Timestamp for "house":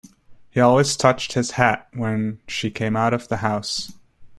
3.37-3.93